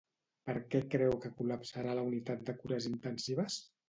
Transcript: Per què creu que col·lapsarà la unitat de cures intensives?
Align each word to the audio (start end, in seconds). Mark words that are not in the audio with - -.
Per 0.49 0.53
què 0.69 0.79
creu 0.95 1.11
que 1.25 1.29
col·lapsarà 1.41 1.93
la 1.99 2.05
unitat 2.07 2.41
de 2.47 2.57
cures 2.63 2.89
intensives? 2.93 3.59